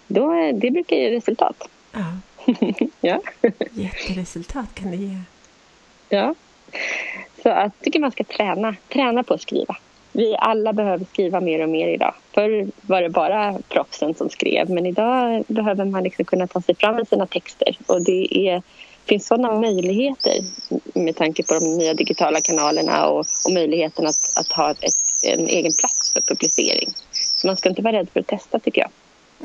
Då, 0.07 0.53
det 0.55 0.71
brukar 0.71 0.97
ge 0.97 1.17
resultat. 1.17 1.69
Ja. 1.93 2.19
ja. 3.01 3.21
Jätteresultat 3.73 4.75
kan 4.75 4.91
det 4.91 4.97
ge. 4.97 5.19
Ja. 6.09 6.35
Så 7.43 7.49
jag 7.49 7.71
tycker 7.81 8.01
man 8.01 8.13
ska 8.13 8.25
träna, 8.25 8.77
träna 8.89 9.23
på 9.23 9.35
att 9.35 9.43
skriva. 9.43 9.77
Vi 10.13 10.37
alla 10.39 10.73
behöver 10.73 11.05
skriva 11.05 11.41
mer 11.41 11.63
och 11.63 11.69
mer 11.69 11.89
idag. 11.89 12.15
Förr 12.33 12.67
var 12.81 13.03
det 13.03 13.09
bara 13.09 13.59
proffsen 13.69 14.15
som 14.15 14.31
skrev 14.31 14.71
men 14.71 14.87
idag 14.87 15.45
behöver 15.47 15.85
man 15.85 16.03
liksom 16.03 16.25
kunna 16.25 16.47
ta 16.47 16.61
sig 16.61 16.75
fram 16.75 16.97
med 16.97 17.09
sina 17.09 17.27
texter. 17.27 17.77
Och 17.87 18.05
det 18.05 18.49
är, 18.49 18.63
finns 19.05 19.27
sådana 19.27 19.61
möjligheter 19.61 20.39
med 20.95 21.17
tanke 21.17 21.43
på 21.43 21.55
de 21.55 21.79
nya 21.79 21.95
digitala 21.95 22.41
kanalerna 22.41 23.07
och, 23.07 23.27
och 23.47 23.53
möjligheten 23.55 24.07
att, 24.07 24.33
att 24.37 24.53
ha 24.53 24.71
ett, 24.71 24.95
en 25.23 25.47
egen 25.47 25.73
plats 25.81 26.13
för 26.13 26.21
publicering. 26.21 26.89
Så 27.13 27.47
man 27.47 27.57
ska 27.57 27.69
inte 27.69 27.83
vara 27.83 27.97
rädd 27.97 28.09
för 28.13 28.21
att 28.21 28.27
testa 28.27 28.59
tycker 28.59 28.81
jag. 28.81 28.91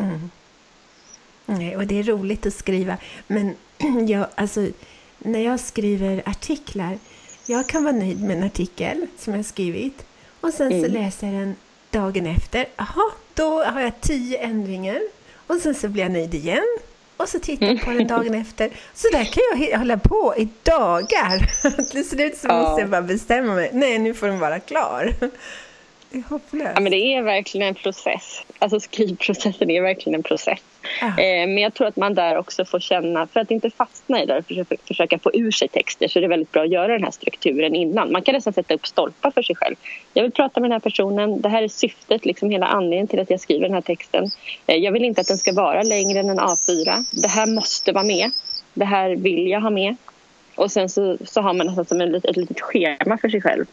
Mm. 0.05 0.29
Nej, 1.49 1.77
och 1.77 1.87
det 1.87 1.99
är 1.99 2.03
roligt 2.03 2.45
att 2.45 2.53
skriva. 2.53 2.97
Men 3.27 3.55
jag, 4.07 4.27
alltså, 4.35 4.67
när 5.17 5.39
jag 5.39 5.59
skriver 5.59 6.23
artiklar, 6.25 6.97
jag 7.45 7.67
kan 7.67 7.83
vara 7.83 7.95
nöjd 7.95 8.23
med 8.23 8.37
en 8.37 8.43
artikel 8.43 9.07
som 9.17 9.35
jag 9.35 9.45
skrivit 9.45 10.05
och 10.41 10.53
sen 10.53 10.71
mm. 10.71 10.83
så 10.83 10.91
läser 10.91 11.27
jag 11.27 11.35
den 11.35 11.55
dagen 11.89 12.27
efter. 12.27 12.65
Jaha, 12.77 13.11
då 13.33 13.63
har 13.63 13.81
jag 13.81 14.01
tio 14.01 14.37
ändringar. 14.37 15.01
Och 15.47 15.55
sen 15.55 15.75
så 15.75 15.87
blir 15.87 16.03
jag 16.03 16.11
nöjd 16.11 16.33
igen. 16.33 16.77
Och 17.17 17.29
så 17.29 17.39
tittar 17.39 17.67
jag 17.67 17.81
på 17.81 17.91
den 17.91 18.07
dagen 18.07 18.33
efter. 18.33 18.69
Så 18.93 19.07
där 19.11 19.23
kan 19.23 19.67
jag 19.69 19.77
hålla 19.77 19.97
på 19.97 20.33
i 20.37 20.47
dagar. 20.63 21.39
Till 21.91 22.09
slut 22.09 22.37
så 22.37 22.47
måste 22.47 22.81
jag 22.81 22.89
bara 22.89 23.01
bestämma 23.01 23.53
mig. 23.55 23.69
Nej, 23.73 23.99
nu 23.99 24.13
får 24.13 24.27
den 24.27 24.39
vara 24.39 24.59
klar. 24.59 25.13
Det 26.09 26.17
är 26.17 26.23
hopplöst. 26.29 26.71
Ja, 26.75 26.79
men 26.79 26.91
det 26.91 26.97
är 26.97 27.21
verkligen 27.21 27.67
en 27.67 27.75
process. 27.75 28.43
Alltså 28.59 28.79
skrivprocessen 28.79 29.69
är 29.69 29.81
verkligen 29.81 30.15
en 30.15 30.23
process. 30.23 30.59
Ja. 31.01 31.07
Eh, 31.07 31.47
men 31.47 31.57
jag 31.57 31.73
tror 31.73 31.87
att 31.87 31.95
man 31.95 32.13
där 32.13 32.37
också 32.37 32.65
får 32.65 32.79
känna, 32.79 33.27
för 33.27 33.39
att 33.39 33.51
inte 33.51 33.69
fastna 33.69 34.23
i 34.23 34.25
det 34.25 34.37
och 34.37 34.67
försöka, 34.87 35.19
få 35.19 35.31
ur 35.33 35.51
sig 35.51 35.67
texter 35.67 36.07
så 36.07 36.19
är 36.19 36.21
det 36.21 36.27
väldigt 36.27 36.51
bra 36.51 36.63
att 36.63 36.71
göra 36.71 36.87
den 36.87 37.03
här 37.03 37.11
strukturen 37.11 37.75
innan. 37.75 38.11
Man 38.11 38.21
kan 38.21 38.35
nästan 38.35 38.53
sätta 38.53 38.73
upp 38.73 38.87
stolpar 38.87 39.31
för 39.31 39.41
sig 39.41 39.55
själv. 39.55 39.75
Jag 40.13 40.23
vill 40.23 40.31
prata 40.31 40.59
med 40.59 40.69
den 40.69 40.75
här 40.75 40.79
personen, 40.79 41.41
det 41.41 41.49
här 41.49 41.63
är 41.63 41.67
syftet, 41.67 42.25
liksom 42.25 42.49
hela 42.49 42.65
anledningen 42.65 43.07
till 43.07 43.19
att 43.19 43.29
jag 43.29 43.39
skriver 43.39 43.65
den 43.65 43.73
här 43.73 43.81
texten. 43.81 44.31
Eh, 44.67 44.75
jag 44.75 44.91
vill 44.91 45.05
inte 45.05 45.21
att 45.21 45.27
den 45.27 45.37
ska 45.37 45.53
vara 45.53 45.83
längre 45.83 46.19
än 46.19 46.29
en 46.29 46.39
A4. 46.39 47.05
Det 47.21 47.27
här 47.27 47.45
måste 47.47 47.91
vara 47.91 48.03
med. 48.03 48.31
Det 48.73 48.85
här 48.85 49.15
vill 49.15 49.47
jag 49.47 49.61
ha 49.61 49.69
med. 49.69 49.95
Och 50.55 50.71
sen 50.71 50.89
så, 50.89 51.17
så 51.25 51.41
har 51.41 51.53
man 51.53 51.67
nästan 51.67 51.85
som 51.85 52.01
ett, 52.01 52.25
ett 52.25 52.37
litet 52.37 52.61
schema 52.61 53.17
för 53.17 53.29
sig 53.29 53.41
själv 53.41 53.65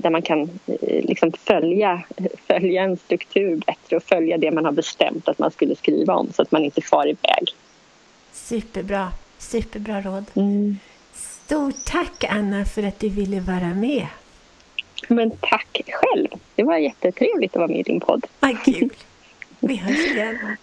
där 0.00 0.10
man 0.10 0.22
kan 0.22 0.40
eh, 0.66 1.04
liksom 1.04 1.32
följa, 1.32 2.02
följa 2.46 2.82
en 2.82 2.96
struktur 2.96 3.56
bättre 3.56 3.96
och 3.96 4.02
följa 4.02 4.38
det 4.38 4.50
man 4.50 4.64
har 4.64 4.72
bestämt 4.72 5.28
att 5.28 5.38
man 5.38 5.50
skulle 5.50 5.76
skriva 5.76 6.14
om 6.14 6.32
så 6.32 6.42
att 6.42 6.52
man 6.52 6.64
inte 6.64 6.82
far 6.82 7.06
iväg. 7.06 7.54
Superbra, 8.32 9.12
superbra 9.38 10.00
råd. 10.00 10.24
Mm. 10.34 10.78
Stort 11.12 11.84
tack 11.84 12.24
Anna 12.24 12.64
för 12.64 12.82
att 12.82 13.00
du 13.00 13.08
ville 13.08 13.40
vara 13.40 13.74
med. 13.74 14.06
Men 15.08 15.30
tack 15.40 15.80
själv. 15.88 16.28
Det 16.54 16.62
var 16.62 16.76
jättetrevligt 16.76 17.52
att 17.52 17.60
vara 17.60 17.68
med 17.68 17.78
i 17.78 17.82
din 17.82 18.00
podd. 18.00 18.26
Vad 18.40 18.64
kul. 18.64 18.90
Vi 19.60 19.76
hörs 19.76 20.06
igen. 20.06 20.56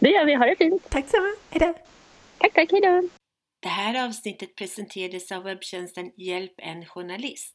Det 0.00 0.10
gör 0.10 0.24
vi. 0.24 0.34
Ha 0.34 0.46
det 0.46 0.56
fint. 0.56 0.82
Tack 0.88 1.08
samma. 1.08 1.34
Hejdå. 1.50 1.74
Tack, 2.38 2.52
tack. 2.54 2.72
Hejdå. 2.72 3.08
Det 3.62 3.68
här 3.68 4.06
avsnittet 4.06 4.54
presenterades 4.56 5.32
av 5.32 5.42
webbtjänsten 5.42 6.10
Hjälp 6.16 6.52
en 6.56 6.86
journalist. 6.86 7.54